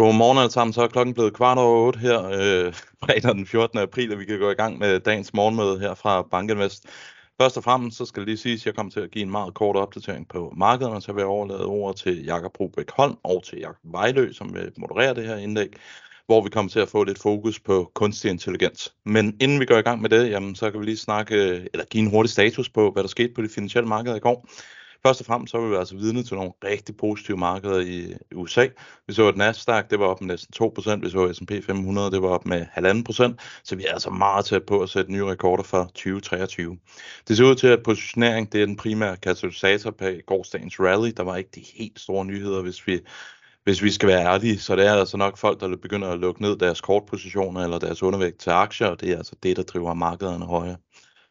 [0.00, 0.72] Godmorgen alle sammen.
[0.72, 3.78] Så er klokken blevet kvart over otte her øh, fredag den 14.
[3.78, 6.86] april, og vi kan gå i gang med dagens morgenmøde her fra Bankinvest.
[7.40, 9.30] Først og fremmest så skal det lige siges, at jeg kommer til at give en
[9.30, 13.18] meget kort opdatering på markedet, og så vil jeg overlade ordet til Jakob Brubæk Holm
[13.24, 15.68] og til Jakob Vejlø, som vil moderere det her indlæg,
[16.26, 18.94] hvor vi kommer til at få lidt fokus på kunstig intelligens.
[19.04, 21.66] Men inden vi går i gang med det, jamen, så kan vi lige snakke, øh,
[21.72, 24.46] eller give en hurtig status på, hvad der skete på de finansielle markeder i går.
[25.06, 28.66] Først og fremmest så var vi altså vidne til nogle rigtig positive markeder i USA.
[29.06, 32.22] Vi så, at Nasdaq det var op med næsten 2%, vi så S&P 500 det
[32.22, 35.62] var op med 1,5%, så vi er altså meget tæt på at sætte nye rekorder
[35.62, 36.78] for 2023.
[37.28, 41.12] Det ser ud til, at positionering det er den primære katalysator på gårdsdagens rally.
[41.16, 43.00] Der var ikke de helt store nyheder, hvis vi
[43.64, 46.42] hvis vi skal være ærlige, så det er altså nok folk, der begynder at lukke
[46.42, 49.94] ned deres kortpositioner eller deres undervægt til aktier, og det er altså det, der driver
[49.94, 50.76] markederne højere.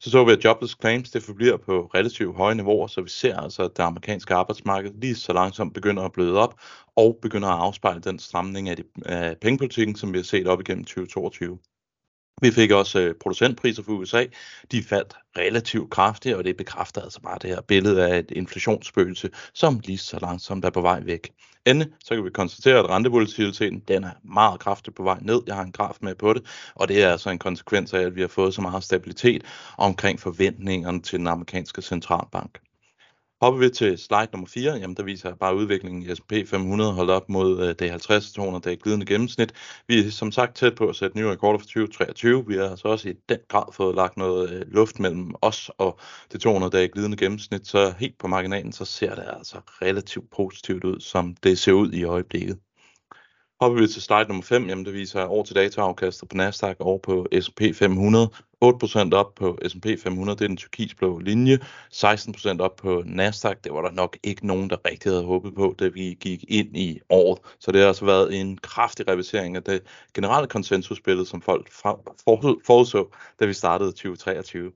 [0.00, 3.36] Så så vi, at jobless claims det forbliver på relativt høje niveauer, så vi ser
[3.36, 6.60] altså, at det amerikanske arbejdsmarked lige så langsomt begynder at bløde op
[6.96, 10.60] og begynder at afspejle den stramning af, de, af pengepolitikken, som vi har set op
[10.60, 11.58] igennem 2022.
[12.42, 14.26] Vi fik også øh, producentpriser for USA.
[14.72, 19.30] De faldt relativt kraftigt, og det bekræfter altså bare det her billede af et inflationsspøgelse,
[19.54, 21.30] som lige så langsomt er på vej væk.
[21.66, 25.42] Endelig så kan vi konstatere, at rentevolatiliteten den er meget kraftigt på vej ned.
[25.46, 26.42] Jeg har en graf med på det,
[26.74, 29.42] og det er altså en konsekvens af, at vi har fået så meget stabilitet
[29.78, 32.58] omkring forventningerne til den amerikanske centralbank.
[33.40, 37.10] Hopper vi til slide nummer 4, jamen der viser bare udviklingen i S&P 500 holdt
[37.10, 39.52] op mod øh, det 50-200 dag glidende gennemsnit.
[39.88, 42.46] Vi er som sagt tæt på at sætte nye rekorder for 2023.
[42.46, 46.00] Vi har altså også i den grad fået lagt noget øh, luft mellem os og
[46.32, 50.84] det 200 dage glidende gennemsnit, så helt på marginalen så ser det altså relativt positivt
[50.84, 52.58] ud, som det ser ud i øjeblikket.
[53.60, 57.00] Hopper vi til slide nummer 5, jamen det viser år til dataafkastet på Nasdaq og
[57.02, 58.30] på S&P 500.
[58.64, 61.58] 8% op på S&P 500, det er den turkisblå linje.
[61.94, 65.74] 16% op på Nasdaq, det var der nok ikke nogen, der rigtig havde håbet på,
[65.78, 67.38] da vi gik ind i året.
[67.60, 69.82] Så det har altså været en kraftig revisering af det
[70.14, 71.72] generelle konsensusbillede, som folk
[72.66, 73.10] forudså,
[73.40, 74.72] da vi startede 2023.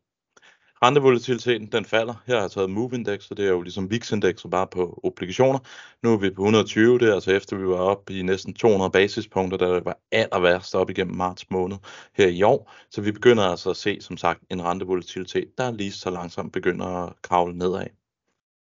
[0.83, 2.15] Rentevolatiliteten den falder.
[2.27, 5.01] Her har jeg taget Move Index, og det er jo ligesom VIX Index bare på
[5.03, 5.59] obligationer.
[6.03, 8.91] Nu er vi på 120, det er altså efter vi var oppe i næsten 200
[8.91, 11.77] basispunkter, der var aller værst op igennem marts måned
[12.13, 12.73] her i år.
[12.91, 16.87] Så vi begynder altså at se, som sagt, en rentevolatilitet, der lige så langsomt begynder
[16.87, 17.87] at kravle nedad.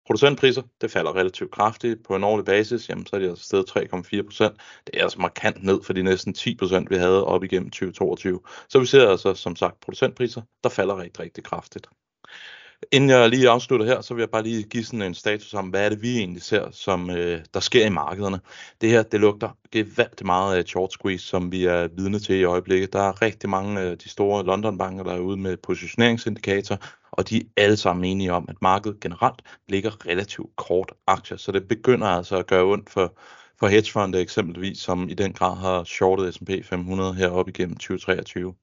[0.07, 2.03] Producentpriser, det falder relativt kraftigt.
[2.03, 4.55] På en årlig basis, jamen, så er de altså stedet 3,4 procent.
[4.87, 8.39] Det er altså markant ned for de næsten 10 procent, vi havde op igennem 2022.
[8.69, 11.87] Så vi ser altså, som sagt, producentpriser, der falder rigtig, rigtig kraftigt.
[12.91, 15.69] Inden jeg lige afslutter her, så vil jeg bare lige give sådan en status om,
[15.69, 18.39] hvad er det vi egentlig ser, som øh, der sker i markederne.
[18.81, 22.43] Det her, det lugter gevaldigt meget af short squeeze, som vi er vidne til i
[22.43, 22.93] øjeblikket.
[22.93, 26.77] Der er rigtig mange af de store London-banker, der er ude med positioneringsindikator,
[27.11, 31.51] og de er alle sammen enige om, at markedet generelt ligger relativt kort aktier, så
[31.51, 33.17] det begynder altså at gøre ondt for,
[33.59, 38.53] for hedgefonde eksempelvis, som i den grad har shortet S&P 500 heroppe igennem 2023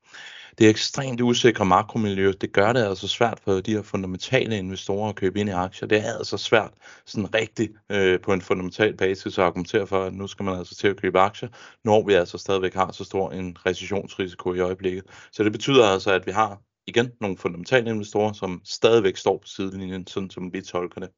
[0.59, 5.15] det ekstremt usikre makromiljø, det gør det altså svært for de her fundamentale investorer at
[5.15, 5.89] købe ind i aktier.
[5.89, 6.73] Det er altså svært
[7.07, 10.75] sådan rigtigt øh, på en fundamental basis at argumentere for, at nu skal man altså
[10.75, 11.49] til at købe aktier,
[11.85, 15.05] når vi altså stadigvæk har så stor en recessionsrisiko i øjeblikket.
[15.33, 19.47] Så det betyder altså, at vi har igen nogle fundamentale investorer, som stadigvæk står på
[19.47, 21.11] sidelinjen, sådan som vi tolker det.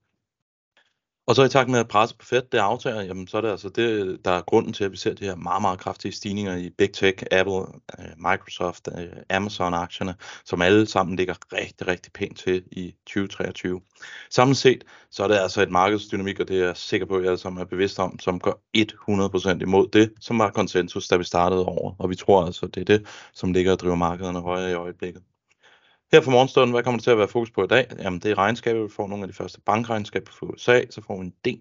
[1.29, 3.51] Og så i takt med at presset på Fed det aftager, jamen så er det
[3.51, 6.57] altså det, der er grunden til, at vi ser de her meget, meget kraftige stigninger
[6.57, 7.61] i Big Tech, Apple,
[7.99, 13.81] øh, Microsoft, øh, Amazon-aktierne, som alle sammen ligger rigtig, rigtig pænt til i 2023.
[14.31, 17.23] Samlet set, så er det altså et markedsdynamik, og det er jeg sikker på, at
[17.23, 21.17] jeg alle sammen er bevidst om, som går 100% imod det, som var konsensus, da
[21.17, 21.95] vi startede over.
[21.99, 25.23] Og vi tror altså, det er det, som ligger og driver markederne højere i øjeblikket.
[26.13, 27.87] Her for morgenstunden, hvad kommer det til at være fokus på i dag?
[27.99, 31.21] Jamen det er regnskabet, vi får nogle af de første bankregnskaber fra USA, så får
[31.21, 31.59] vi en del